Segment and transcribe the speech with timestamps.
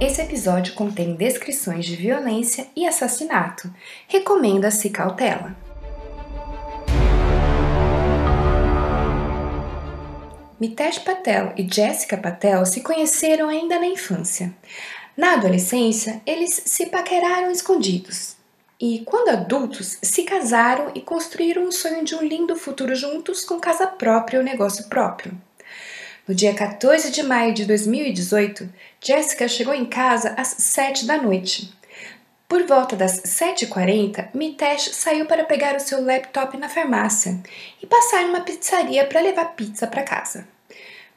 [0.00, 3.68] Esse episódio contém descrições de violência e assassinato.
[4.06, 5.56] Recomenda-se cautela.
[10.60, 14.54] Mitesh Patel e Jessica Patel se conheceram ainda na infância.
[15.16, 18.36] Na adolescência, eles se paqueraram escondidos.
[18.80, 23.58] E, quando adultos, se casaram e construíram o sonho de um lindo futuro juntos com
[23.58, 25.32] casa própria ou negócio próprio.
[26.28, 28.68] No dia 14 de maio de 2018,
[29.00, 31.72] Jessica chegou em casa às 7 da noite.
[32.48, 37.38] Por volta das 7h40, Mitesh saiu para pegar o seu laptop na farmácia
[37.82, 40.48] e passar numa pizzaria para levar pizza para casa.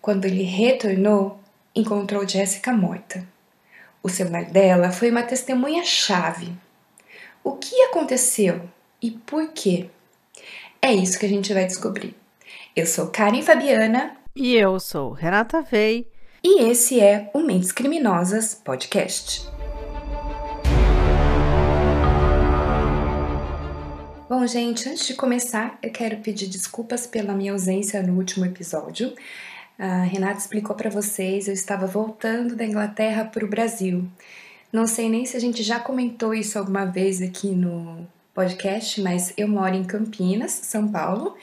[0.02, 1.40] Quando ele retornou,
[1.76, 3.26] encontrou Jessica morta.
[4.04, 6.54] O celular dela foi uma testemunha-chave.
[7.44, 8.62] O que aconteceu
[9.02, 9.90] e por quê?
[10.82, 12.16] É isso que a gente vai descobrir.
[12.76, 14.18] Eu sou Karen Fabiana.
[14.36, 16.08] E eu sou Renata Vei.
[16.44, 19.48] E esse é o Mentes Criminosas Podcast.
[24.28, 29.14] Bom, gente, antes de começar, eu quero pedir desculpas pela minha ausência no último episódio.
[29.78, 34.10] A Renata explicou para vocês, eu estava voltando da Inglaterra para o Brasil.
[34.74, 39.32] Não sei nem se a gente já comentou isso alguma vez aqui no podcast, mas
[39.38, 41.36] eu moro em Campinas, São Paulo,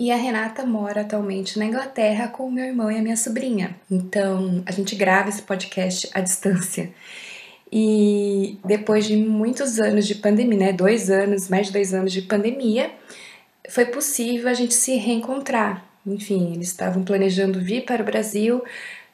[0.00, 3.76] e a Renata mora atualmente na Inglaterra com o meu irmão e a minha sobrinha.
[3.90, 6.90] Então, a gente grava esse podcast à distância.
[7.70, 12.22] E depois de muitos anos de pandemia, né, dois anos, mais de dois anos de
[12.22, 12.90] pandemia,
[13.68, 15.84] foi possível a gente se reencontrar.
[16.06, 18.64] Enfim, eles estavam planejando vir para o Brasil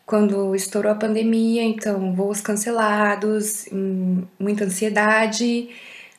[0.07, 5.69] quando estourou a pandemia, então voos cancelados, hum, muita ansiedade.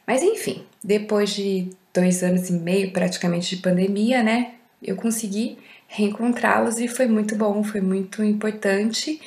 [0.06, 6.80] Mas enfim, depois de dois anos e meio praticamente de pandemia, né, eu consegui reencontrá-los
[6.80, 9.22] e foi muito bom, foi muito importante.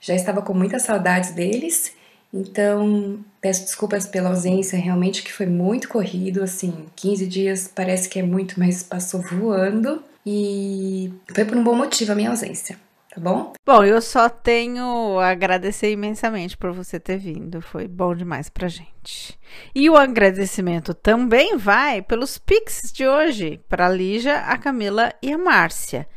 [0.00, 1.94] Já estava com muitas saudades deles
[2.32, 8.18] então, peço desculpas pela ausência, realmente que foi muito corrido, assim, 15 dias parece que
[8.18, 12.78] é muito, mas passou voando e foi por um bom motivo a minha ausência.
[13.14, 13.52] Tá bom?
[13.66, 17.60] Bom, eu só tenho a agradecer imensamente por você ter vindo.
[17.60, 19.38] Foi bom demais pra gente.
[19.74, 25.36] E o agradecimento também vai pelos Pix de hoje, para Lígia, a Camila e a
[25.36, 26.08] Márcia.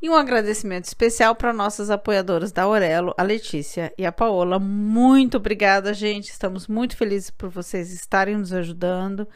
[0.00, 4.58] E um agradecimento especial para nossas apoiadoras da Aurelo, a Letícia e a Paola.
[4.58, 6.30] Muito obrigada, gente.
[6.30, 9.28] Estamos muito felizes por vocês estarem nos ajudando.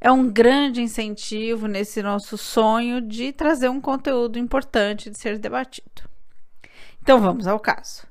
[0.00, 6.08] É um grande incentivo nesse nosso sonho de trazer um conteúdo importante de ser debatido.
[7.08, 8.06] Então vamos ao caso.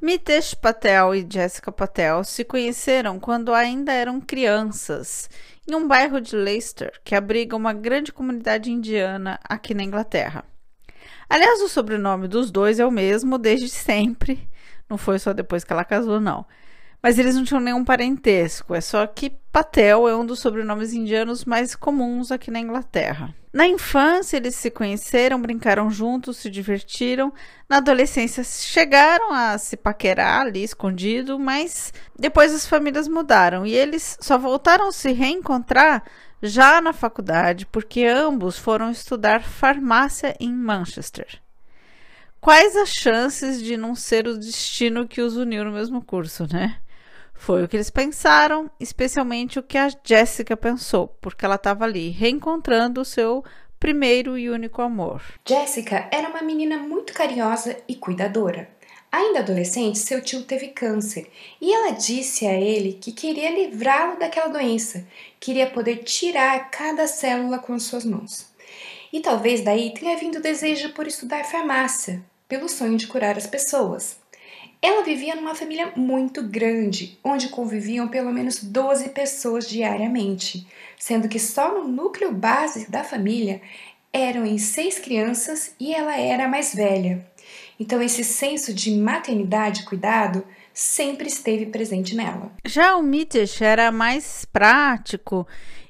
[0.00, 5.28] Mitesh Patel e Jessica Patel se conheceram quando ainda eram crianças,
[5.66, 10.44] em um bairro de Leicester que abriga uma grande comunidade indiana aqui na Inglaterra.
[11.28, 14.48] Aliás, o sobrenome dos dois é o mesmo desde sempre,
[14.88, 16.46] não foi só depois que ela casou, não.
[17.02, 21.44] Mas eles não tinham nenhum parentesco, é só que Patel é um dos sobrenomes indianos
[21.44, 23.34] mais comuns aqui na Inglaterra.
[23.52, 27.32] Na infância, eles se conheceram, brincaram juntos, se divertiram.
[27.68, 34.18] Na adolescência, chegaram a se paquerar ali escondido, mas depois as famílias mudaram e eles
[34.20, 36.04] só voltaram a se reencontrar
[36.42, 41.40] já na faculdade, porque ambos foram estudar farmácia em Manchester.
[42.40, 46.78] Quais as chances de não ser o destino que os uniu no mesmo curso, né?
[47.38, 52.10] Foi o que eles pensaram, especialmente o que a Jéssica pensou, porque ela estava ali
[52.10, 53.44] reencontrando o seu
[53.78, 55.22] primeiro e único amor.
[55.46, 58.68] Jéssica era uma menina muito carinhosa e cuidadora.
[59.10, 64.48] Ainda adolescente, seu tio teve câncer e ela disse a ele que queria livrá-lo daquela
[64.48, 65.06] doença,
[65.40, 68.46] queria poder tirar cada célula com suas mãos.
[69.10, 73.46] E talvez daí tenha vindo o desejo por estudar farmácia, pelo sonho de curar as
[73.46, 74.18] pessoas.
[74.80, 81.40] Ela vivia numa família muito grande, onde conviviam pelo menos 12 pessoas diariamente, sendo que
[81.40, 83.60] só no núcleo base da família
[84.12, 87.26] eram em seis crianças e ela era a mais velha.
[87.78, 92.52] Então, esse senso de maternidade e cuidado sempre esteve presente nela.
[92.64, 95.46] Já o Mitesh era mais prático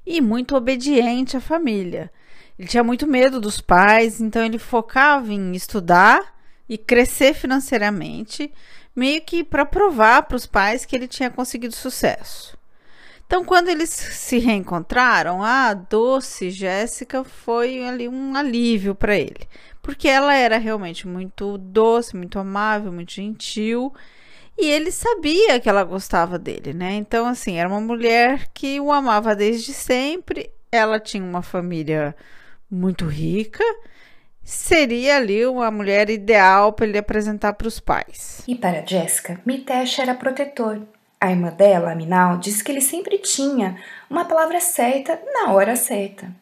[0.06, 2.10] e muito obediente à família.
[2.58, 8.52] Ele tinha muito medo dos pais, então ele focava em estudar e crescer financeiramente
[8.94, 12.56] meio que para provar para os pais que ele tinha conseguido sucesso.
[13.26, 19.46] Então, quando eles se reencontraram, a doce Jéssica foi ali um alívio para ele,
[19.82, 23.92] porque ela era realmente muito doce, muito amável, muito gentil,
[24.56, 26.94] e ele sabia que ela gostava dele, né?
[26.94, 30.50] Então, assim, era uma mulher que o amava desde sempre.
[30.72, 32.16] Ela tinha uma família
[32.68, 33.62] muito rica,
[34.48, 38.42] seria ali uma mulher ideal para ele apresentar para os pais.
[38.48, 40.80] E para Jessica, Mitesh era protetor.
[41.20, 43.76] A irmã dela, Minal, disse que ele sempre tinha
[44.08, 46.32] uma palavra certa na hora certa.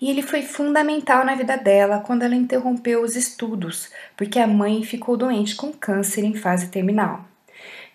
[0.00, 4.84] E ele foi fundamental na vida dela quando ela interrompeu os estudos, porque a mãe
[4.84, 7.24] ficou doente com câncer em fase terminal.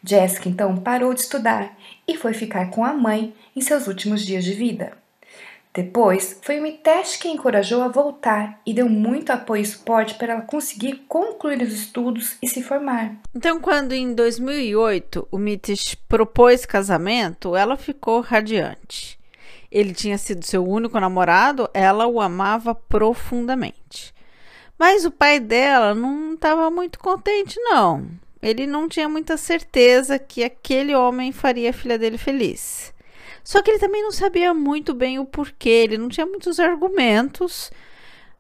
[0.04, 4.44] Jessica então parou de estudar e foi ficar com a mãe em seus últimos dias
[4.44, 5.01] de vida.
[5.74, 10.16] Depois, foi o Mitesh que a encorajou a voltar e deu muito apoio e suporte
[10.16, 13.16] para ela conseguir concluir os estudos e se formar.
[13.34, 19.18] Então, quando em 2008 o Mitesh propôs casamento, ela ficou radiante.
[19.72, 24.14] Ele tinha sido seu único namorado, ela o amava profundamente.
[24.78, 28.06] Mas o pai dela não estava muito contente, não.
[28.42, 32.92] Ele não tinha muita certeza que aquele homem faria a filha dele feliz.
[33.44, 37.72] Só que ele também não sabia muito bem o porquê, ele não tinha muitos argumentos.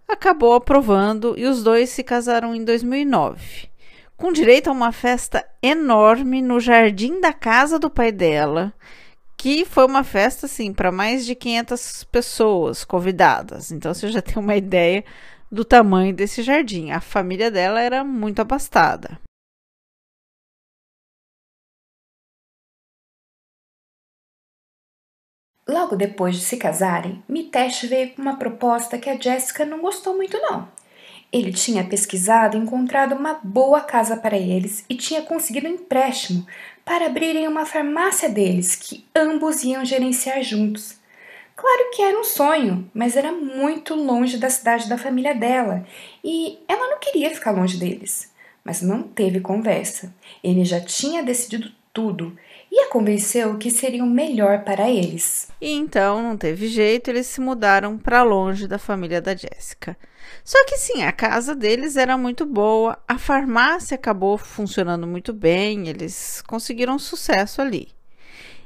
[0.07, 3.69] Acabou aprovando e os dois se casaram em 2009,
[4.17, 8.73] com direito a uma festa enorme no jardim da casa do pai dela,
[9.37, 13.71] que foi uma festa assim para mais de 500 pessoas convidadas.
[13.71, 15.03] Então você já tem uma ideia
[15.51, 16.91] do tamanho desse jardim.
[16.91, 19.19] A família dela era muito abastada.
[25.71, 30.17] Logo depois de se casarem, Mitesh veio com uma proposta que a Jessica não gostou
[30.17, 30.67] muito não.
[31.31, 36.45] Ele tinha pesquisado e encontrado uma boa casa para eles e tinha conseguido um empréstimo
[36.83, 40.97] para abrirem uma farmácia deles, que ambos iam gerenciar juntos.
[41.55, 45.85] Claro que era um sonho, mas era muito longe da cidade da família dela
[46.21, 48.29] e ela não queria ficar longe deles.
[48.61, 50.13] Mas não teve conversa.
[50.43, 52.37] Ele já tinha decidido tudo
[52.71, 55.49] e a convenceu que seria o melhor para eles.
[55.59, 59.97] E então não teve jeito, eles se mudaram para longe da família da Jéssica.
[60.43, 65.89] Só que sim, a casa deles era muito boa, a farmácia acabou funcionando muito bem,
[65.89, 67.89] eles conseguiram sucesso ali.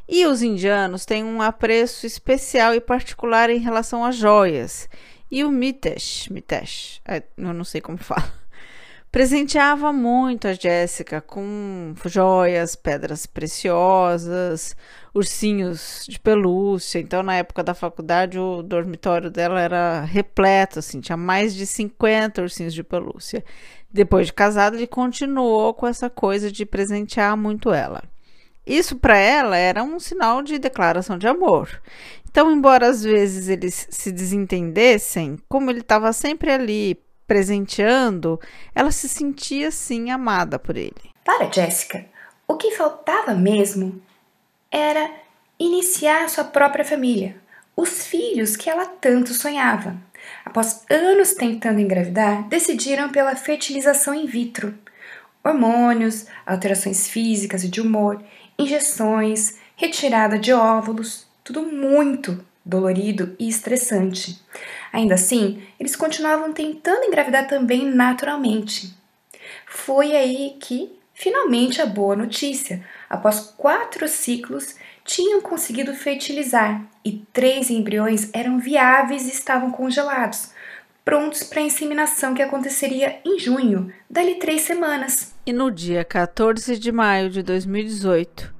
[0.08, 4.88] E os indianos têm um apreço especial e particular em relação às joias.
[5.32, 8.32] E o Mitesh, Mitesh, é, eu não sei como fala,
[9.16, 14.76] presenteava muito a Jéssica com joias, pedras preciosas,
[15.14, 17.00] ursinhos de pelúcia.
[17.00, 22.42] Então, na época da faculdade, o dormitório dela era repleto, assim, tinha mais de 50
[22.42, 23.42] ursinhos de pelúcia.
[23.90, 28.04] Depois de casado, ele continuou com essa coisa de presentear muito ela.
[28.68, 31.82] Isso para ela era um sinal de declaração de amor.
[32.30, 38.40] Então, embora às vezes eles se desentendessem, como ele estava sempre ali presenteando,
[38.74, 41.12] ela se sentia sim amada por ele.
[41.24, 42.06] Para Jessica,
[42.48, 44.02] o que faltava mesmo
[44.72, 45.10] era
[45.60, 47.36] iniciar sua própria família,
[47.76, 49.96] os filhos que ela tanto sonhava.
[50.44, 54.74] Após anos tentando engravidar, decidiram pela fertilização in vitro.
[55.44, 58.24] Hormônios, alterações físicas e de humor,
[58.58, 64.42] injeções, retirada de óvulos, tudo muito dolorido e estressante.
[64.96, 68.98] Ainda assim, eles continuavam tentando engravidar também naturalmente.
[69.68, 77.70] Foi aí que, finalmente, a boa notícia: após quatro ciclos, tinham conseguido fertilizar e três
[77.70, 80.52] embriões eram viáveis e estavam congelados,
[81.04, 85.36] prontos para a inseminação que aconteceria em junho, dali três semanas.
[85.46, 88.56] E no dia 14 de maio de 2018,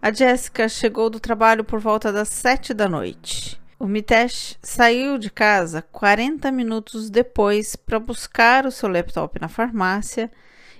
[0.00, 3.62] a Jéssica chegou do trabalho por volta das sete da noite.
[3.78, 10.30] O Mitesh saiu de casa 40 minutos depois para buscar o seu laptop na farmácia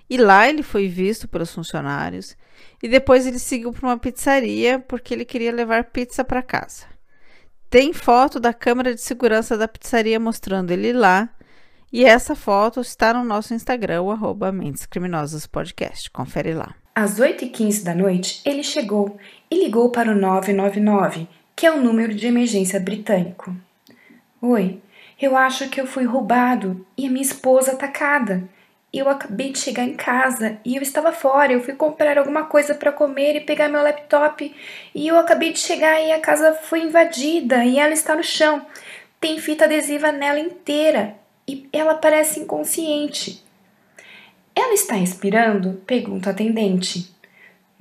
[0.09, 2.37] e lá ele foi visto pelos funcionários
[2.83, 6.87] e depois ele seguiu para uma pizzaria porque ele queria levar pizza para casa.
[7.69, 11.29] Tem foto da câmera de segurança da pizzaria mostrando ele lá
[11.93, 16.11] e essa foto está no nosso Instagram, arroba Mentes Criminosas Podcast.
[16.11, 16.75] Confere lá.
[16.95, 19.17] Às 8h15 da noite, ele chegou
[19.51, 21.27] e ligou para o 999
[21.65, 23.57] que é o número de emergência britânico.
[24.43, 24.83] Oi,
[25.19, 28.45] eu acho que eu fui roubado e a minha esposa atacada.
[28.93, 31.55] Eu acabei de chegar em casa e eu estava fora.
[31.55, 34.55] Eu fui comprar alguma coisa para comer e pegar meu laptop
[34.95, 38.67] e eu acabei de chegar e a casa foi invadida e ela está no chão.
[39.19, 41.17] Tem fita adesiva nela inteira
[41.49, 43.43] e ela parece inconsciente.
[44.55, 45.81] Ela está respirando?
[45.87, 47.14] Pergunta a atendente.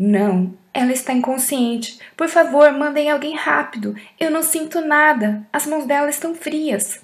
[0.06, 1.98] Não, ela está inconsciente.
[2.18, 3.96] Por favor, mandem alguém rápido.
[4.20, 5.48] Eu não sinto nada.
[5.54, 7.00] As mãos dela estão frias.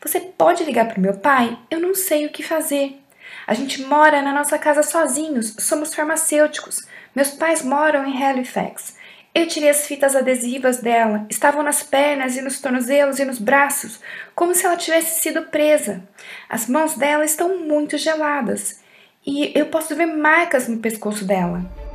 [0.00, 1.58] Você pode ligar para meu pai?
[1.68, 2.96] Eu não sei o que fazer.
[3.44, 5.56] A gente mora na nossa casa sozinhos.
[5.58, 6.86] Somos farmacêuticos.
[7.12, 8.96] Meus pais moram em Halifax.
[9.34, 14.00] Eu tirei as fitas adesivas dela, estavam nas pernas e nos tornozelos e nos braços,
[14.34, 16.02] como se ela tivesse sido presa.
[16.48, 18.80] As mãos dela estão muito geladas
[19.26, 21.87] e eu posso ver marcas no pescoço dela.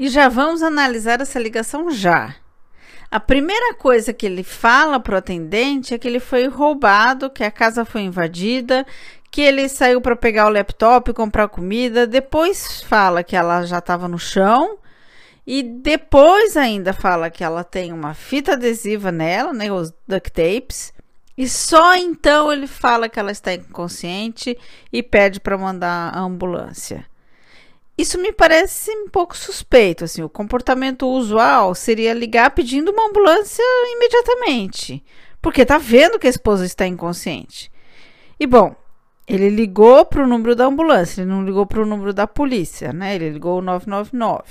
[0.00, 2.34] E já vamos analisar essa ligação já.
[3.10, 7.44] A primeira coisa que ele fala para o atendente é que ele foi roubado, que
[7.44, 8.86] a casa foi invadida,
[9.30, 12.06] que ele saiu para pegar o laptop e comprar comida.
[12.06, 14.78] Depois fala que ela já estava no chão.
[15.46, 20.94] E depois ainda fala que ela tem uma fita adesiva nela, né, os duct tapes.
[21.36, 24.56] E só então ele fala que ela está inconsciente
[24.90, 27.09] e pede para mandar a ambulância.
[28.00, 33.62] Isso me parece um pouco suspeito, assim, o comportamento usual seria ligar pedindo uma ambulância
[33.92, 35.04] imediatamente,
[35.42, 37.70] porque tá vendo que a esposa está inconsciente.
[38.38, 38.74] E bom,
[39.28, 42.90] ele ligou para o número da ambulância, ele não ligou para o número da polícia,
[42.90, 43.14] né?
[43.16, 44.44] Ele ligou o 999.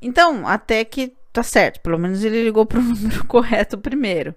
[0.00, 4.34] Então, até que tá certo, pelo menos ele ligou para o número correto primeiro.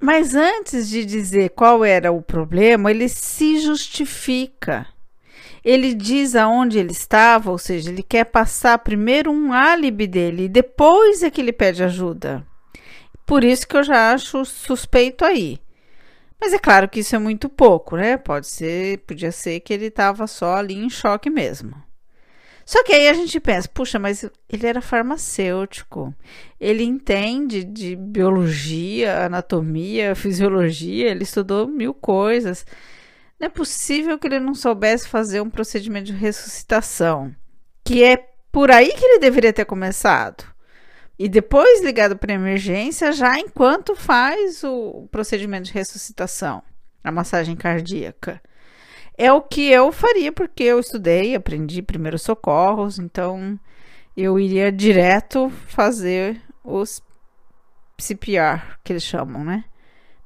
[0.00, 4.92] Mas antes de dizer qual era o problema, ele se justifica.
[5.64, 10.48] Ele diz aonde ele estava, ou seja, ele quer passar primeiro um álibi dele e
[10.48, 12.46] depois é que ele pede ajuda.
[13.24, 15.58] Por isso que eu já acho suspeito aí.
[16.38, 18.18] Mas é claro que isso é muito pouco, né?
[18.18, 21.74] Pode ser, podia ser que ele estava só ali em choque mesmo.
[22.66, 26.14] Só que aí a gente pensa, puxa, mas ele era farmacêutico.
[26.58, 32.66] Ele entende de biologia, anatomia, fisiologia, ele estudou mil coisas.
[33.44, 37.30] É possível que ele não soubesse fazer um procedimento de ressuscitação,
[37.84, 38.16] que é
[38.50, 40.46] por aí que ele deveria ter começado
[41.18, 46.62] e depois ligado para emergência já enquanto faz o procedimento de ressuscitação,
[47.04, 48.40] a massagem cardíaca.
[49.14, 53.60] É o que eu faria porque eu estudei, aprendi primeiros socorros, então
[54.16, 57.02] eu iria direto fazer os
[57.98, 59.64] CPR, que eles chamam, né?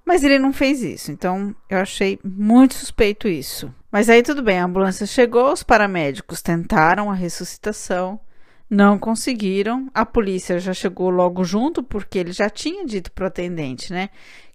[0.09, 3.71] Mas ele não fez isso, então eu achei muito suspeito isso.
[3.93, 8.19] Mas aí tudo bem, a ambulância chegou, os paramédicos tentaram a ressuscitação,
[8.71, 9.91] não conseguiram.
[9.93, 14.09] A polícia já chegou logo junto, porque ele já tinha dito para o atendente, né?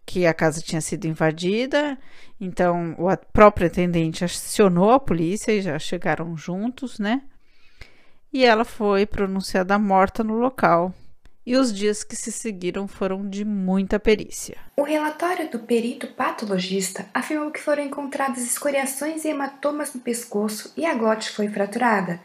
[0.03, 1.99] Que a casa tinha sido invadida.
[2.41, 7.21] Então, o próprio atendente acionou a polícia e já chegaram juntos, né?
[8.33, 10.91] E ela foi pronunciada morta no local.
[11.45, 14.57] E os dias que se seguiram foram de muita perícia.
[14.77, 20.85] O relatório do perito patologista afirmou que foram encontradas escoriações e hematomas no pescoço e
[20.85, 22.19] a glote foi fraturada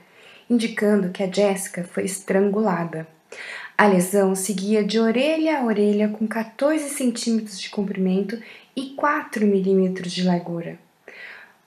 [0.48, 3.06] indicando que a Jéssica foi estrangulada.
[3.76, 8.40] A lesão seguia de orelha a orelha com 14 centímetros de comprimento
[8.74, 10.78] e 4 milímetros de largura.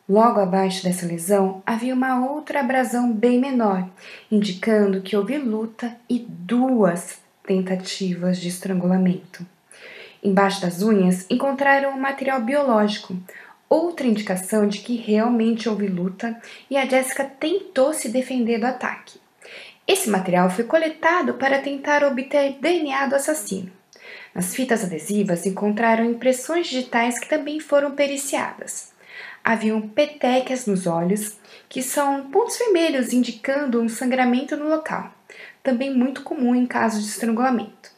[0.09, 3.87] Logo abaixo dessa lesão havia uma outra abrasão bem menor,
[4.29, 9.45] indicando que houve luta e duas tentativas de estrangulamento.
[10.23, 13.17] Embaixo das unhas encontraram material biológico,
[13.67, 19.19] outra indicação de que realmente houve luta e a Jessica tentou se defender do ataque.
[19.87, 23.71] Esse material foi coletado para tentar obter DNA do assassino.
[24.33, 28.91] Nas fitas adesivas encontraram impressões digitais que também foram periciadas.
[29.43, 35.11] Haviam petecas nos olhos, que são pontos vermelhos indicando um sangramento no local,
[35.63, 37.91] também muito comum em casos de estrangulamento.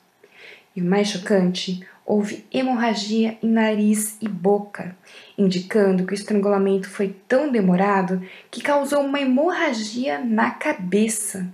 [0.75, 4.96] E o mais chocante, houve hemorragia em nariz e boca,
[5.38, 11.48] indicando que o estrangulamento foi tão demorado que causou uma hemorragia na cabeça.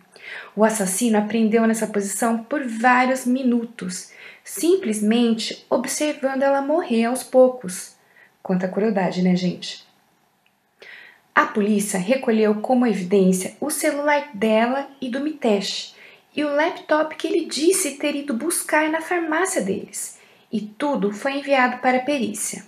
[0.56, 4.12] O assassino aprendeu nessa posição por vários minutos,
[4.44, 7.96] simplesmente observando ela morrer aos poucos.
[8.42, 9.88] Quanta crueldade, né, gente?
[11.34, 15.96] A polícia recolheu como evidência o celular dela e do Mitesh
[16.36, 20.20] e o laptop que ele disse ter ido buscar na farmácia deles
[20.52, 22.64] e tudo foi enviado para a perícia.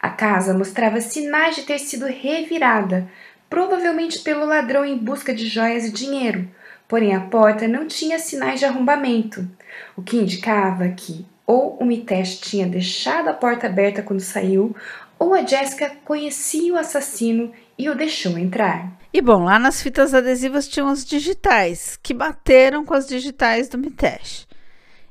[0.00, 3.08] A casa mostrava sinais de ter sido revirada,
[3.50, 6.48] provavelmente pelo ladrão em busca de joias e dinheiro,
[6.86, 9.48] porém a porta não tinha sinais de arrombamento,
[9.96, 14.76] o que indicava que ou o Mitesh tinha deixado a porta aberta quando saiu,
[15.18, 18.92] ou a Jéssica conhecia o assassino e o deixou entrar.
[19.18, 23.76] E bom, lá nas fitas adesivas tinham as digitais, que bateram com as digitais do
[23.76, 24.46] Mitesh.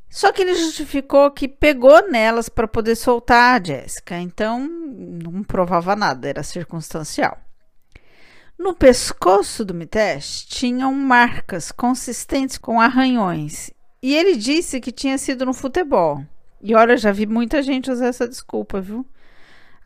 [0.09, 5.93] Só que ele justificou que pegou nelas para poder soltar a Jéssica, então não provava
[5.93, 7.37] nada, era circunstancial.
[8.57, 13.71] No pescoço do Mitesh tinham marcas consistentes com arranhões,
[14.01, 16.23] e ele disse que tinha sido no futebol.
[16.61, 19.05] E olha, já vi muita gente usar essa desculpa, viu?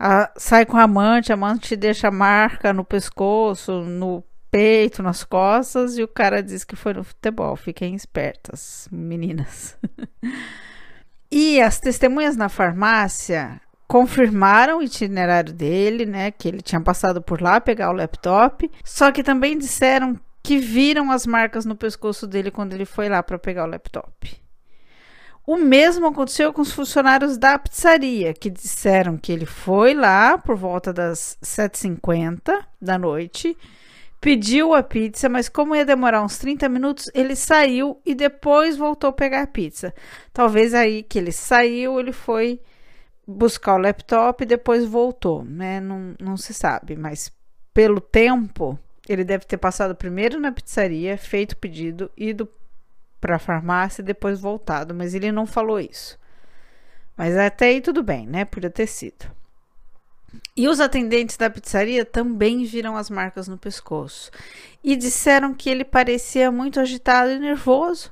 [0.04, 5.96] A, sai com a amante, a amante deixa marca no pescoço, no peito, nas costas,
[5.96, 7.56] e o cara disse que foi no futebol.
[7.56, 9.78] Fiquem espertas, meninas.
[11.32, 17.40] e as testemunhas na farmácia confirmaram o itinerário dele, né, que ele tinha passado por
[17.40, 22.50] lá pegar o laptop, só que também disseram que viram as marcas no pescoço dele
[22.50, 24.42] quando ele foi lá para pegar o laptop.
[25.46, 30.56] O mesmo aconteceu com os funcionários da pizzaria, que disseram que ele foi lá por
[30.56, 33.58] volta das 7h50 da noite,
[34.20, 39.10] pediu a pizza, mas como ia demorar uns 30 minutos, ele saiu e depois voltou
[39.10, 39.94] a pegar a pizza.
[40.32, 42.62] Talvez aí que ele saiu, ele foi
[43.26, 45.80] buscar o laptop e depois voltou, né?
[45.80, 47.32] Não, não se sabe, mas
[47.74, 48.78] pelo tempo,
[49.10, 52.48] ele deve ter passado primeiro na pizzaria, feito o pedido, ido
[53.22, 56.20] para a farmácia e depois voltado, mas ele não falou isso.
[57.16, 58.44] Mas até aí tudo bem, né?
[58.44, 59.32] Podia ter sido.
[60.58, 64.32] E os atendentes da pizzaria também viram as marcas no pescoço
[64.84, 68.12] e disseram que ele parecia muito agitado e nervoso.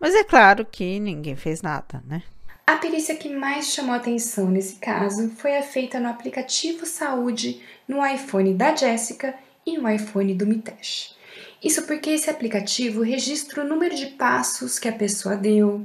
[0.00, 2.22] Mas é claro que ninguém fez nada, né?
[2.66, 8.04] A perícia que mais chamou atenção nesse caso foi a feita no aplicativo Saúde no
[8.06, 9.34] iPhone da Jéssica
[9.66, 11.16] e no iPhone do Mitesh.
[11.62, 15.84] Isso porque esse aplicativo registra o número de passos que a pessoa deu,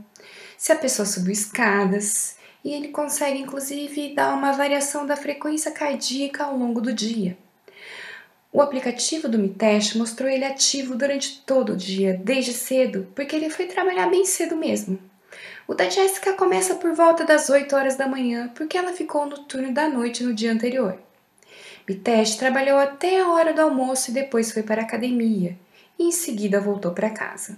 [0.55, 6.43] se a pessoa subiu escadas, e ele consegue inclusive dar uma variação da frequência cardíaca
[6.43, 7.35] ao longo do dia.
[8.51, 13.49] O aplicativo do Mitesh mostrou ele ativo durante todo o dia, desde cedo, porque ele
[13.49, 14.99] foi trabalhar bem cedo mesmo.
[15.67, 19.39] O da Jéssica começa por volta das 8 horas da manhã, porque ela ficou no
[19.39, 20.99] turno da noite no dia anterior.
[21.89, 25.57] Mitesh trabalhou até a hora do almoço e depois foi para a academia
[25.97, 27.57] e em seguida voltou para casa.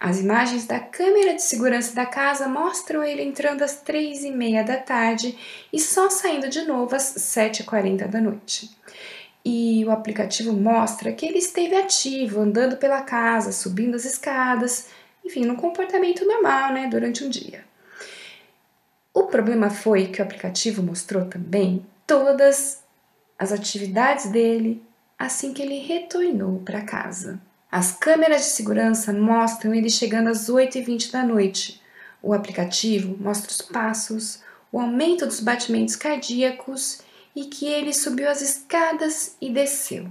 [0.00, 4.62] As imagens da câmera de segurança da casa mostram ele entrando às três e meia
[4.62, 5.36] da tarde
[5.72, 8.70] e só saindo de novo às sete e quarenta da noite.
[9.44, 14.88] E o aplicativo mostra que ele esteve ativo, andando pela casa, subindo as escadas,
[15.24, 17.64] enfim, num comportamento normal, né, durante um dia.
[19.14, 22.82] O problema foi que o aplicativo mostrou também todas
[23.38, 24.82] as atividades dele
[25.18, 27.40] assim que ele retornou para casa.
[27.70, 31.82] As câmeras de segurança mostram ele chegando às 8h20 da noite.
[32.22, 37.00] O aplicativo mostra os passos, o aumento dos batimentos cardíacos
[37.36, 40.08] e que ele subiu as escadas e desceu.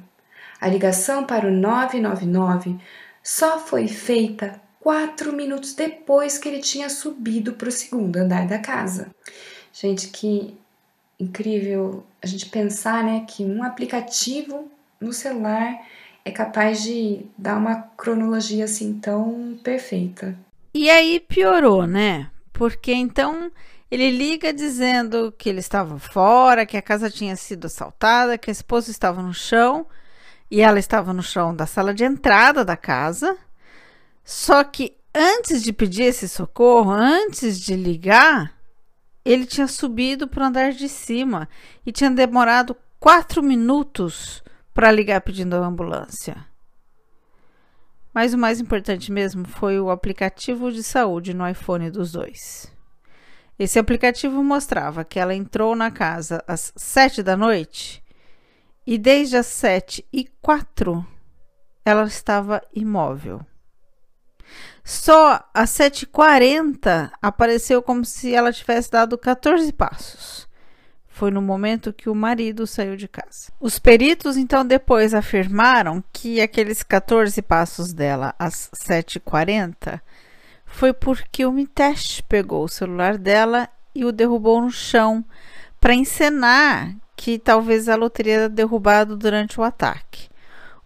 [0.62, 2.80] A ligação para o 999
[3.24, 8.60] só foi feita quatro minutos depois que ele tinha subido para o segundo andar da
[8.60, 9.12] casa.
[9.74, 10.56] Gente, que
[11.20, 15.78] incrível a gente pensar né, que um aplicativo no celular
[16.28, 20.38] é capaz de dar uma cronologia assim tão perfeita.
[20.74, 22.30] E aí piorou, né?
[22.52, 23.50] Porque então
[23.90, 28.52] ele liga dizendo que ele estava fora, que a casa tinha sido assaltada, que a
[28.52, 29.88] esposa estava no chão
[30.52, 33.38] e ela estava no chão da sala de entrada da casa.
[34.22, 38.54] Só que antes de pedir esse socorro, antes de ligar,
[39.24, 41.48] ele tinha subido para o andar de cima
[41.86, 44.44] e tinha demorado quatro minutos
[44.78, 46.46] para ligar pedindo a ambulância.
[48.14, 52.72] Mas o mais importante mesmo foi o aplicativo de saúde no iPhone dos dois.
[53.58, 58.04] Esse aplicativo mostrava que ela entrou na casa às sete da noite
[58.86, 61.04] e desde as sete e quatro
[61.84, 63.44] ela estava imóvel.
[64.84, 70.47] Só às 7h40 apareceu como se ela tivesse dado 14 passos.
[71.18, 73.52] Foi no momento que o marido saiu de casa.
[73.60, 80.00] Os peritos então depois afirmaram que aqueles 14 passos dela às 7h40
[80.64, 85.26] foi porque o Mitesh pegou o celular dela e o derrubou no chão
[85.82, 90.30] para encenar que talvez ela o teria derrubado durante o ataque.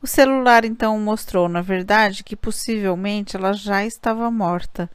[0.01, 4.89] O celular então mostrou, na verdade, que possivelmente ela já estava morta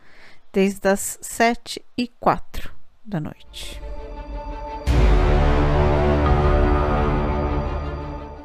[0.51, 2.72] desde as 7 e 4
[3.05, 3.86] da noite.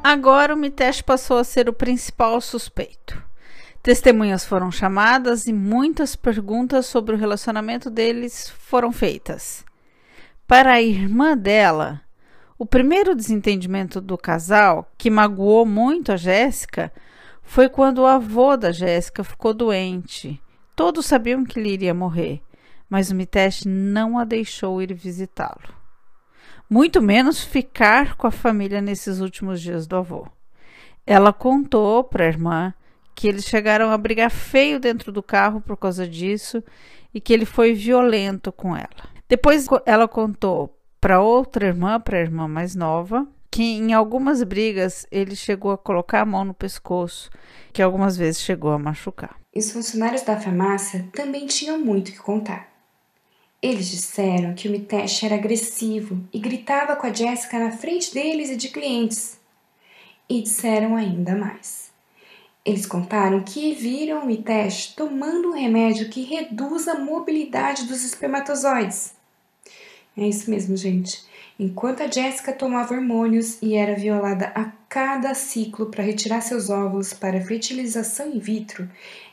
[0.04, 3.22] Agora o Mitesh passou a ser o principal suspeito.
[3.80, 9.64] Testemunhas foram chamadas e muitas perguntas sobre o relacionamento deles foram feitas.
[10.44, 12.00] Para a irmã dela,
[12.58, 16.92] o primeiro desentendimento do casal, que magoou muito a Jéssica,
[17.40, 20.42] foi quando o avô da Jéssica ficou doente.
[20.74, 22.42] Todos sabiam que ele iria morrer,
[22.90, 25.81] mas o Mitesh não a deixou ir visitá-lo
[26.72, 30.26] muito menos ficar com a família nesses últimos dias do avô.
[31.06, 32.72] Ela contou para a irmã
[33.14, 36.64] que eles chegaram a brigar feio dentro do carro por causa disso
[37.12, 38.88] e que ele foi violento com ela.
[39.28, 45.06] Depois ela contou para outra irmã, para a irmã mais nova, que em algumas brigas
[45.12, 47.28] ele chegou a colocar a mão no pescoço,
[47.70, 49.36] que algumas vezes chegou a machucar.
[49.54, 52.71] Os funcionários da farmácia também tinham muito que contar.
[53.62, 58.50] Eles disseram que o Mitesh era agressivo e gritava com a Jéssica na frente deles
[58.50, 59.38] e de clientes.
[60.28, 61.92] E disseram ainda mais.
[62.64, 69.14] Eles contaram que viram o Mitesh tomando um remédio que reduz a mobilidade dos espermatozoides.
[70.16, 71.24] É isso mesmo, gente.
[71.58, 77.12] Enquanto a Jéssica tomava hormônios e era violada a cada ciclo para retirar seus óvulos
[77.12, 78.88] para fertilização in vitro,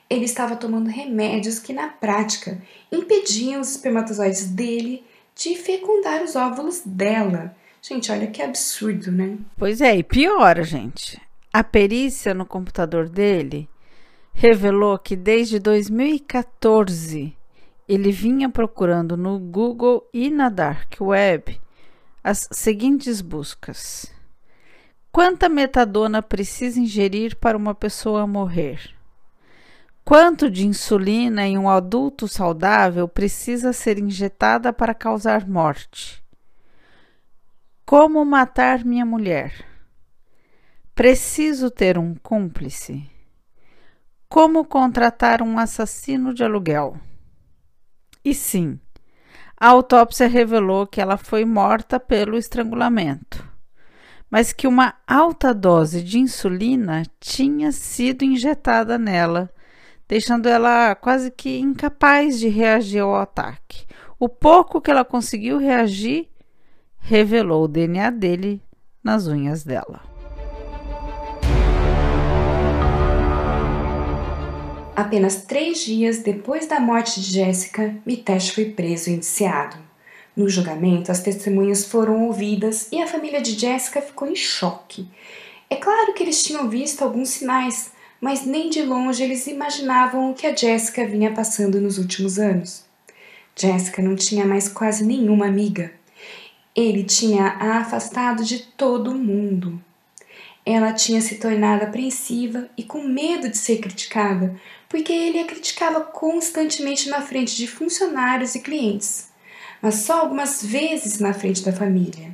[0.09, 5.03] ele estava tomando remédios que, na prática, impediam os espermatozoides dele
[5.35, 7.55] de fecundar os óvulos dela.
[7.81, 9.37] Gente, olha que absurdo, né?
[9.55, 11.21] Pois é, e piora, gente.
[11.53, 13.69] A perícia no computador dele
[14.33, 17.35] revelou que desde 2014
[17.87, 21.59] ele vinha procurando no Google e na Dark Web
[22.23, 24.11] as seguintes buscas:
[25.11, 28.98] Quanta metadona precisa ingerir para uma pessoa morrer?
[30.09, 36.23] Quanto de insulina em um adulto saudável precisa ser injetada para causar morte?
[37.85, 39.63] Como matar minha mulher?
[40.95, 43.07] Preciso ter um cúmplice?
[44.27, 46.97] Como contratar um assassino de aluguel?
[48.25, 48.79] E sim,
[49.55, 53.47] a autópsia revelou que ela foi morta pelo estrangulamento,
[54.27, 59.53] mas que uma alta dose de insulina tinha sido injetada nela
[60.09, 63.85] deixando ela quase que incapaz de reagir ao ataque.
[64.19, 66.27] O pouco que ela conseguiu reagir
[66.97, 68.59] revelou o DNA dele
[69.03, 70.01] nas unhas dela.
[74.95, 79.77] Apenas três dias depois da morte de Jéssica, Mitesh foi preso e indiciado.
[80.35, 85.07] No julgamento, as testemunhas foram ouvidas e a família de Jéssica ficou em choque.
[85.69, 87.91] É claro que eles tinham visto alguns sinais,
[88.21, 92.86] mas nem de longe eles imaginavam o que a Jéssica vinha passando nos últimos anos.
[93.55, 95.91] Jéssica não tinha mais quase nenhuma amiga.
[96.75, 99.82] Ele tinha a afastado de todo mundo.
[100.65, 104.55] Ela tinha se tornado apreensiva e com medo de ser criticada,
[104.88, 109.29] porque ele a criticava constantemente na frente de funcionários e clientes,
[109.82, 112.32] mas só algumas vezes na frente da família.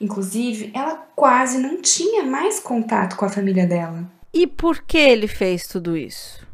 [0.00, 4.04] Inclusive, ela quase não tinha mais contato com a família dela.
[4.36, 6.44] E por que ele fez tudo isso?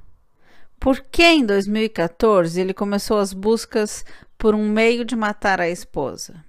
[0.78, 4.04] Por que em 2014 ele começou as buscas
[4.36, 6.44] por um meio de matar a esposa?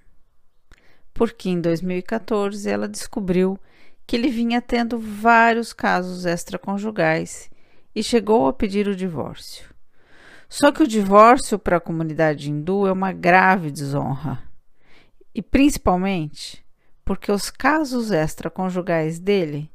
[1.14, 3.58] Porque em 2014 ela descobriu
[4.06, 7.50] que ele vinha tendo vários casos extraconjugais
[7.94, 9.70] e chegou a pedir o divórcio.
[10.50, 14.38] Só que o divórcio para a comunidade hindu é uma grave desonra.
[15.34, 16.62] E principalmente
[17.06, 19.71] porque os casos extraconjugais dele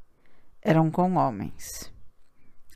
[0.68, 1.90] eram com homens.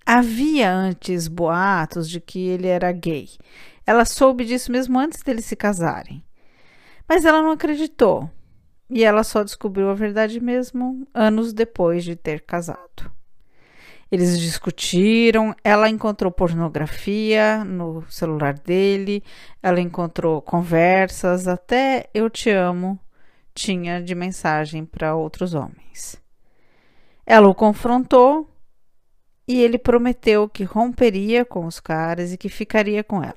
[0.05, 3.27] Havia antes boatos de que ele era gay.
[3.85, 6.23] Ela soube disso mesmo antes deles se casarem.
[7.07, 8.31] Mas ela não acreditou.
[8.89, 13.11] E ela só descobriu a verdade mesmo anos depois de ter casado.
[14.09, 19.21] Eles discutiram, ela encontrou pornografia no celular dele,
[19.61, 22.97] ela encontrou conversas, até eu te amo
[23.53, 26.20] tinha de mensagem para outros homens.
[27.25, 28.49] Ela o confrontou
[29.47, 33.35] e ele prometeu que romperia com os caras e que ficaria com ela,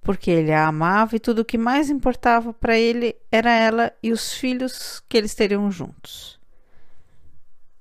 [0.00, 4.12] porque ele a amava e tudo o que mais importava para ele era ela e
[4.12, 6.40] os filhos que eles teriam juntos.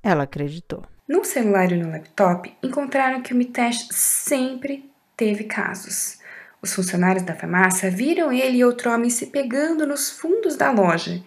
[0.02, 0.84] Ela acreditou.
[1.08, 6.18] No celular e no laptop, encontraram que o Mitesh sempre teve casos.
[6.62, 11.22] Os funcionários da farmácia viram ele e outro homem se pegando nos fundos da loja.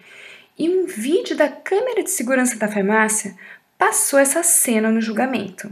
[0.58, 3.36] E um vídeo da câmera de segurança da farmácia
[3.78, 5.70] passou essa cena no julgamento.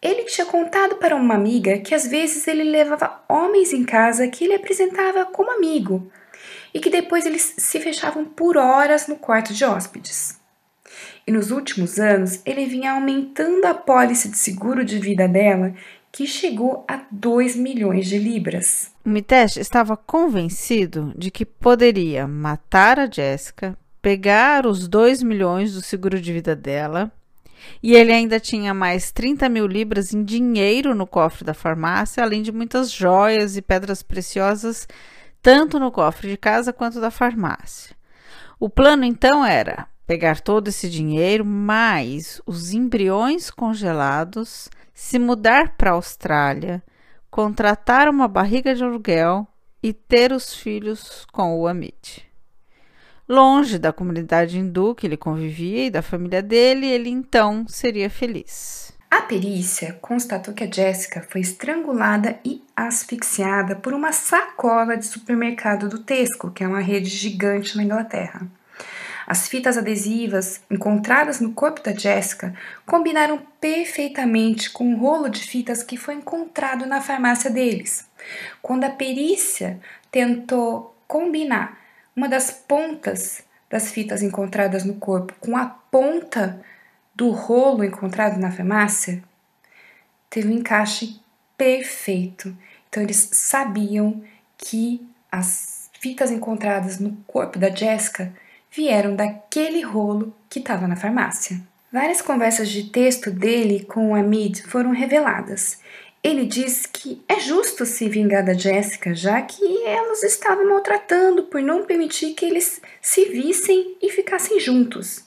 [0.00, 4.44] Ele tinha contado para uma amiga que às vezes ele levava homens em casa que
[4.44, 6.10] ele apresentava como amigo
[6.74, 10.40] e que depois eles se fechavam por horas no quarto de hóspedes.
[11.24, 15.72] E nos últimos anos ele vinha aumentando a pólice de seguro de vida dela,
[16.10, 18.90] que chegou a 2 milhões de libras.
[19.04, 26.20] Mitesh estava convencido de que poderia matar a Jessica, pegar os 2 milhões do seguro
[26.20, 27.10] de vida dela
[27.82, 32.42] e ele ainda tinha mais 30 mil libras em dinheiro no cofre da farmácia, além
[32.42, 34.86] de muitas joias e pedras preciosas,
[35.40, 37.96] tanto no cofre de casa quanto da farmácia.
[38.58, 45.90] O plano então era pegar todo esse dinheiro, mais os embriões congelados, se mudar para
[45.90, 46.82] a Austrália,
[47.30, 49.46] contratar uma barriga de aluguel
[49.82, 52.31] e ter os filhos com o Amit.
[53.32, 58.92] Longe da comunidade hindu que ele convivia e da família dele, ele então seria feliz.
[59.10, 65.88] A perícia constatou que a Jessica foi estrangulada e asfixiada por uma sacola de supermercado
[65.88, 68.46] do Tesco, que é uma rede gigante na Inglaterra.
[69.26, 75.82] As fitas adesivas encontradas no corpo da Jessica combinaram perfeitamente com o rolo de fitas
[75.82, 78.06] que foi encontrado na farmácia deles.
[78.60, 81.80] Quando a perícia tentou combinar
[82.14, 86.60] uma das pontas das fitas encontradas no corpo com a ponta
[87.14, 89.22] do rolo encontrado na farmácia,
[90.28, 91.20] teve um encaixe
[91.56, 92.56] perfeito.
[92.88, 94.22] Então eles sabiam
[94.58, 98.32] que as fitas encontradas no corpo da Jessica
[98.70, 101.60] vieram daquele rolo que estava na farmácia.
[101.92, 105.78] Várias conversas de texto dele com o Amid foram reveladas.
[106.22, 111.60] Ele diz que é justo se vingar da Jessica, já que elas estavam maltratando por
[111.60, 115.24] não permitir que eles se vissem e ficassem juntos.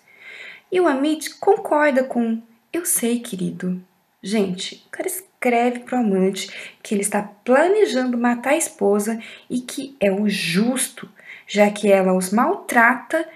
[0.71, 3.83] E o Amit concorda com: Eu sei, querido.
[4.23, 6.49] Gente, o cara escreve pro amante
[6.81, 11.07] que ele está planejando matar a esposa e que é o justo
[11.47, 13.27] já que ela os maltrata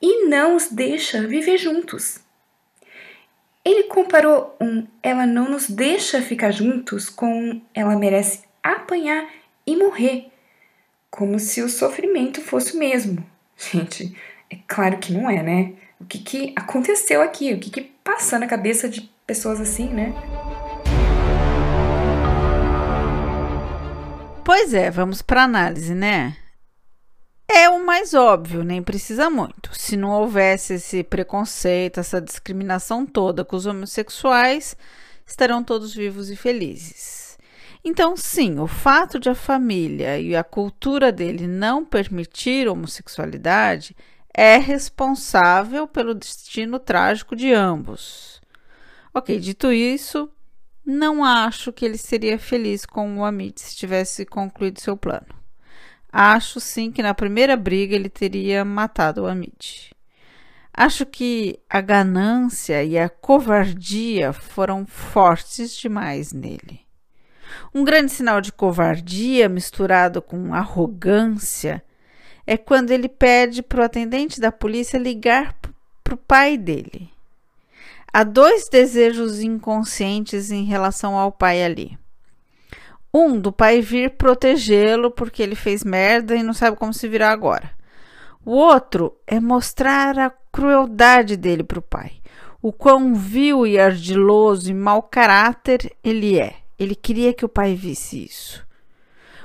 [0.00, 2.20] e não os deixa viver juntos.
[3.66, 9.28] Ele comparou um ela não nos deixa ficar juntos com ela merece apanhar
[9.66, 10.28] e morrer,
[11.10, 13.26] como se o sofrimento fosse o mesmo.
[13.58, 14.16] Gente,
[14.48, 15.72] é claro que não é, né?
[16.00, 17.52] O que, que aconteceu aqui?
[17.54, 20.12] O que, que passa na cabeça de pessoas assim, né?
[24.44, 26.36] Pois é, vamos para análise, né?
[27.58, 29.70] É o mais óbvio, nem precisa muito.
[29.72, 34.76] Se não houvesse esse preconceito, essa discriminação toda com os homossexuais,
[35.26, 37.38] estarão todos vivos e felizes.
[37.82, 43.96] Então, sim, o fato de a família e a cultura dele não permitir homossexualidade
[44.34, 48.38] é responsável pelo destino trágico de ambos.
[49.14, 50.28] Ok, dito isso,
[50.84, 55.45] não acho que ele seria feliz com o Amit se tivesse concluído seu plano.
[56.18, 59.94] Acho sim que na primeira briga ele teria matado o Amit.
[60.72, 66.80] Acho que a ganância e a covardia foram fortes demais nele.
[67.74, 71.84] Um grande sinal de covardia misturado com arrogância
[72.46, 75.54] é quando ele pede para o atendente da polícia ligar
[76.02, 77.10] para o pai dele.
[78.10, 81.98] Há dois desejos inconscientes em relação ao pai ali.
[83.18, 87.30] Um, do pai vir protegê-lo porque ele fez merda e não sabe como se virar
[87.30, 87.70] agora.
[88.44, 92.20] O outro é mostrar a crueldade dele para o pai.
[92.60, 96.56] O quão vil e ardiloso e mau caráter ele é.
[96.78, 98.62] Ele queria que o pai visse isso.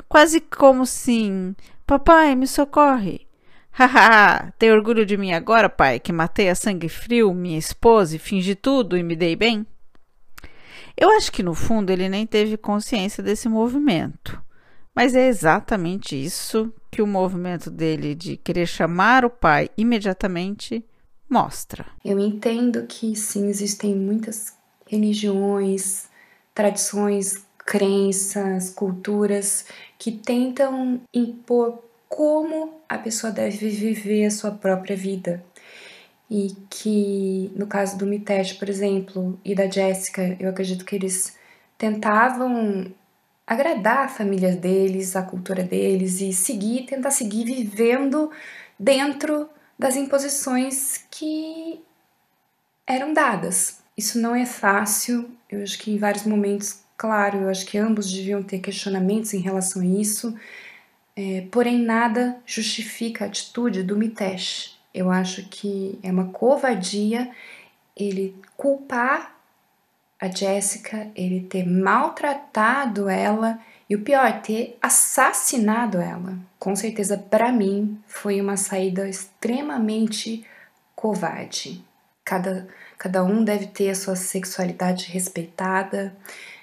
[0.09, 1.55] Quase como assim:
[1.87, 3.25] Papai, me socorre.
[3.71, 8.19] Haha, tem orgulho de mim agora, pai, que matei a sangue frio minha esposa e
[8.19, 9.65] fingi tudo e me dei bem?
[10.97, 14.41] Eu acho que no fundo ele nem teve consciência desse movimento.
[14.93, 20.83] Mas é exatamente isso que o movimento dele de querer chamar o pai imediatamente
[21.29, 21.85] mostra.
[22.03, 24.53] Eu entendo que sim, existem muitas
[24.85, 26.09] religiões,
[26.53, 29.65] tradições, crenças, culturas
[29.97, 35.41] que tentam impor como a pessoa deve viver a sua própria vida
[36.31, 41.37] e que no caso do Mitesh, por exemplo, e da Jéssica, eu acredito que eles
[41.77, 42.89] tentavam
[43.45, 48.31] agradar a família deles, a cultura deles e seguir, tentar seguir vivendo
[48.79, 51.81] dentro das imposições que
[52.87, 53.81] eram dadas.
[53.97, 58.09] Isso não é fácil, eu acho que em vários momentos, claro, eu acho que ambos
[58.09, 60.33] deviam ter questionamentos em relação a isso,
[61.13, 67.31] é, porém nada justifica a atitude do Mitesh eu acho que é uma covardia
[67.95, 69.35] ele culpar
[70.19, 76.37] a Jéssica, ele ter maltratado ela e o pior, ter assassinado ela.
[76.59, 80.45] Com certeza, para mim, foi uma saída extremamente
[80.95, 81.83] covarde.
[82.23, 86.15] Cada, cada um deve ter a sua sexualidade respeitada.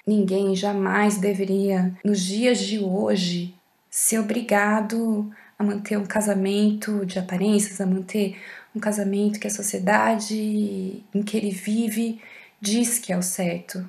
[0.07, 3.53] Ninguém jamais deveria, nos dias de hoje,
[3.89, 8.41] ser obrigado a manter um casamento de aparências, a manter
[8.73, 12.21] um casamento que a sociedade em que ele vive
[12.61, 13.85] diz que é o certo.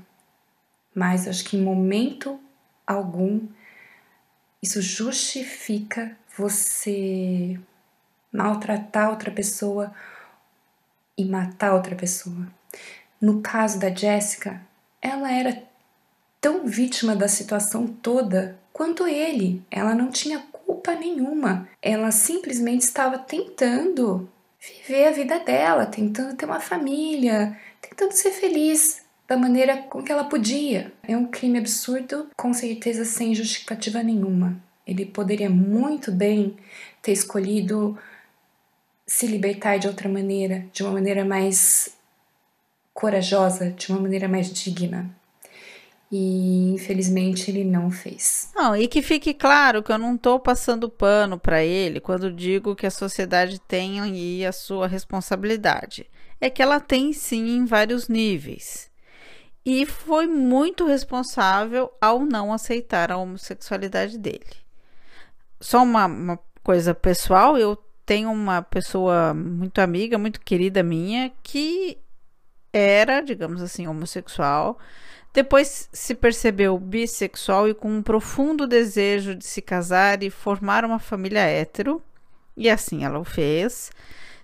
[0.93, 2.41] Mas acho que em momento
[2.85, 3.47] algum
[4.61, 7.59] isso justifica você
[8.33, 9.93] maltratar outra pessoa
[11.17, 12.49] e matar outra pessoa.
[13.21, 14.61] No caso da Jéssica,
[15.01, 15.63] ela era
[16.41, 19.63] tão vítima da situação toda quanto ele.
[19.71, 20.41] Ela não tinha
[20.81, 21.69] culpa nenhuma.
[21.83, 29.03] Ela simplesmente estava tentando viver a vida dela, tentando ter uma família, tentando ser feliz
[29.29, 30.93] da maneira com que ela podia.
[31.07, 34.59] É um crime absurdo, com certeza sem justificativa nenhuma.
[34.87, 36.57] Ele poderia muito bem
[37.03, 37.97] ter escolhido
[39.07, 41.95] se libertar de outra maneira, de uma maneira mais
[42.95, 45.15] corajosa, de uma maneira mais digna.
[46.11, 48.51] E infelizmente ele não fez.
[48.55, 52.75] Não, e que fique claro que eu não estou passando pano para ele quando digo
[52.75, 56.11] que a sociedade tem aí a sua responsabilidade.
[56.41, 58.91] É que ela tem sim em vários níveis.
[59.65, 64.57] E foi muito responsável ao não aceitar a homossexualidade dele.
[65.61, 71.99] Só uma, uma coisa pessoal, eu tenho uma pessoa muito amiga, muito querida minha, que
[72.73, 74.79] era, digamos assim, homossexual
[75.33, 80.99] depois se percebeu bissexual e com um profundo desejo de se casar e formar uma
[80.99, 82.03] família hétero,
[82.57, 83.91] e assim ela o fez.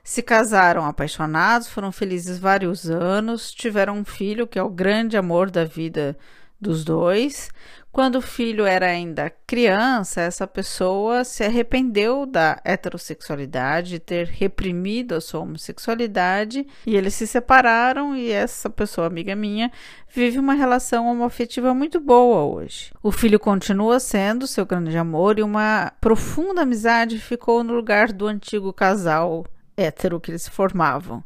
[0.05, 5.51] Se casaram apaixonados, foram felizes vários anos, tiveram um filho que é o grande amor
[5.51, 6.17] da vida
[6.61, 7.51] dos dois.
[7.97, 15.15] Quando o filho era ainda criança, essa pessoa se arrependeu da heterossexualidade, de ter reprimido
[15.15, 19.73] a sua homossexualidade, e eles se separaram e essa pessoa, amiga minha,
[20.13, 22.93] vive uma relação homoafetiva muito boa hoje.
[23.03, 28.27] O filho continua sendo seu grande amor e uma profunda amizade ficou no lugar do
[28.27, 31.25] antigo casal hétero que eles formavam.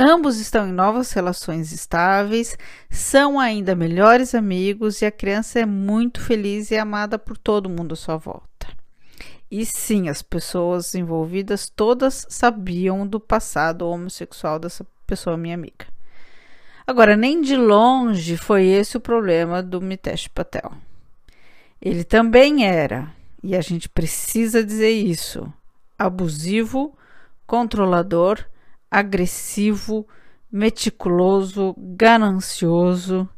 [0.00, 2.56] Ambos estão em novas relações estáveis,
[2.88, 7.94] são ainda melhores amigos e a criança é muito feliz e amada por todo mundo
[7.94, 8.68] à sua volta.
[9.50, 15.86] E sim, as pessoas envolvidas todas sabiam do passado homossexual dessa pessoa, minha amiga.
[16.86, 20.74] Agora, nem de longe foi esse o problema do Mitesh Patel.
[21.82, 25.52] Ele também era, e a gente precisa dizer isso,
[25.98, 26.96] abusivo,
[27.48, 28.46] controlador
[28.90, 30.06] agressivo,
[30.50, 33.28] meticuloso, ganancioso.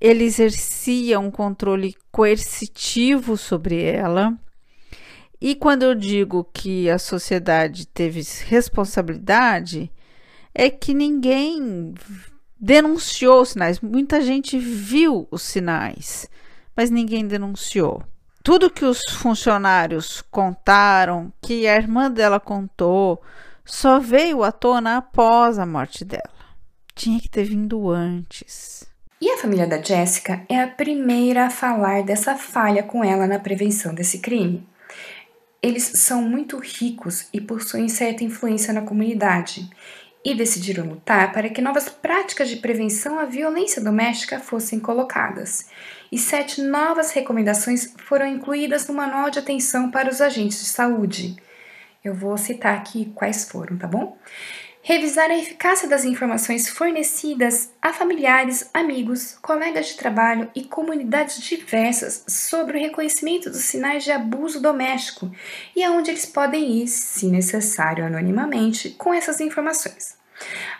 [0.00, 4.36] Ele exercia um controle coercitivo sobre ela.
[5.40, 9.90] E quando eu digo que a sociedade teve responsabilidade,
[10.54, 11.92] é que ninguém
[12.58, 13.80] denunciou os sinais.
[13.80, 16.28] Muita gente viu os sinais,
[16.76, 18.02] mas ninguém denunciou.
[18.42, 23.20] Tudo que os funcionários contaram, que a irmã dela contou,
[23.64, 26.22] só veio à tona após a morte dela.
[26.94, 28.84] Tinha que ter vindo antes.
[29.20, 33.38] E a família da Jessica é a primeira a falar dessa falha com ela na
[33.38, 34.68] prevenção desse crime.
[35.62, 39.66] Eles são muito ricos e possuem certa influência na comunidade
[40.24, 45.68] e decidiram lutar para que novas práticas de prevenção à violência doméstica fossem colocadas.
[46.12, 51.36] E sete novas recomendações foram incluídas no Manual de Atenção para os Agentes de Saúde.
[52.04, 54.18] Eu vou citar aqui quais foram, tá bom?
[54.82, 62.22] Revisar a eficácia das informações fornecidas a familiares, amigos, colegas de trabalho e comunidades diversas
[62.28, 65.32] sobre o reconhecimento dos sinais de abuso doméstico
[65.74, 70.22] e aonde eles podem ir, se necessário, anonimamente, com essas informações.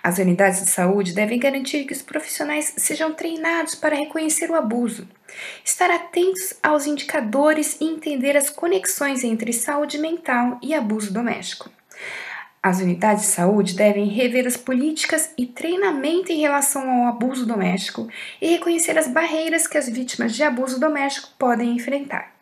[0.03, 5.09] As unidades de saúde devem garantir que os profissionais sejam treinados para reconhecer o abuso,
[5.65, 11.71] estar atentos aos indicadores e entender as conexões entre saúde mental e abuso doméstico.
[12.63, 18.09] As unidades de saúde devem rever as políticas e treinamento em relação ao abuso doméstico
[18.41, 22.34] e reconhecer as barreiras que as vítimas de abuso doméstico podem enfrentar.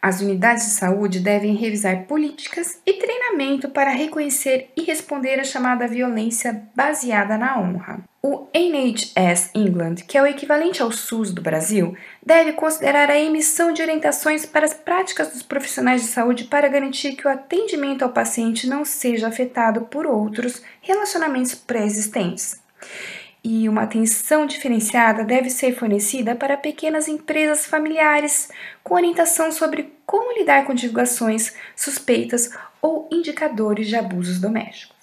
[0.00, 5.88] As unidades de saúde devem revisar políticas e treinamento para reconhecer e responder à chamada
[5.88, 8.00] violência baseada na honra.
[8.22, 13.72] O NHS England, que é o equivalente ao SUS do Brasil, deve considerar a emissão
[13.72, 18.10] de orientações para as práticas dos profissionais de saúde para garantir que o atendimento ao
[18.10, 22.60] paciente não seja afetado por outros relacionamentos pré-existentes
[23.42, 28.48] e uma atenção diferenciada deve ser fornecida para pequenas empresas familiares,
[28.82, 32.50] com orientação sobre como lidar com divulgações suspeitas
[32.82, 34.96] ou indicadores de abusos domésticos.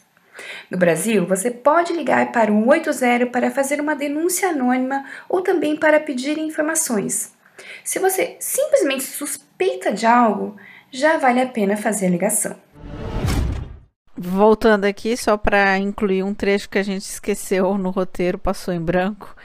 [0.69, 5.75] No Brasil, você pode ligar para o 180 para fazer uma denúncia anônima ou também
[5.75, 7.33] para pedir informações.
[7.83, 10.57] Se você simplesmente suspeita de algo,
[10.91, 12.64] já vale a pena fazer a ligação.
[14.17, 18.79] Voltando aqui, só para incluir um trecho que a gente esqueceu no roteiro, passou em
[18.79, 19.35] branco,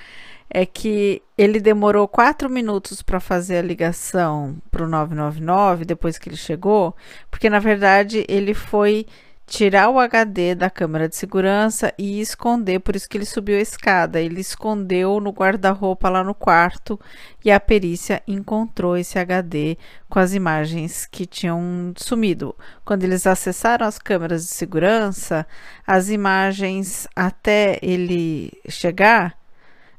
[0.49, 6.29] é que ele demorou quatro minutos para fazer a ligação para o 999 depois que
[6.29, 6.95] ele chegou,
[7.31, 9.07] porque na verdade ele foi
[9.51, 13.61] tirar o HD da câmera de segurança e esconder, por isso que ele subiu a
[13.61, 14.21] escada.
[14.21, 16.99] Ele escondeu no guarda-roupa lá no quarto
[17.45, 19.77] e a perícia encontrou esse HD
[20.09, 22.55] com as imagens que tinham sumido.
[22.85, 25.45] Quando eles acessaram as câmeras de segurança,
[25.85, 29.37] as imagens até ele chegar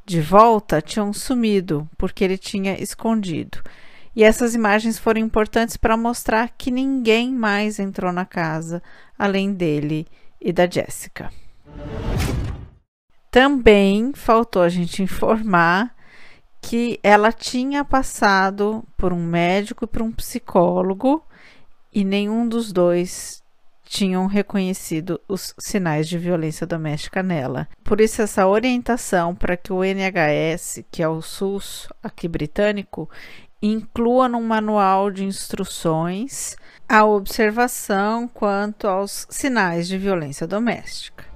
[0.05, 3.61] de volta tinham sumido, porque ele tinha escondido.
[4.15, 8.81] E essas imagens foram importantes para mostrar que ninguém mais entrou na casa
[9.17, 10.05] além dele
[10.39, 11.31] e da Jessica.
[13.29, 15.95] Também faltou a gente informar
[16.61, 21.23] que ela tinha passado por um médico e por um psicólogo
[21.93, 23.41] e nenhum dos dois
[23.83, 27.67] tinham reconhecido os sinais de violência doméstica nela.
[27.83, 33.09] Por isso, essa orientação para que o NHS, que é o SUS aqui britânico,
[33.61, 36.55] inclua no manual de instruções
[36.89, 41.31] a observação quanto aos sinais de violência doméstica.